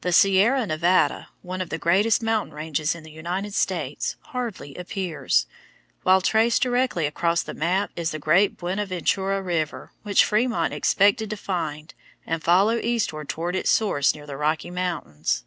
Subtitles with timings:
[0.00, 5.46] The Sierra Nevada, one of the greatest mountain ranges in the United States, hardly appears,
[6.02, 11.36] while traced directly across the map is the great Buenaventura River which Frémont expected to
[11.36, 11.94] find
[12.26, 15.44] and follow eastward toward its source near the Rocky Mountains.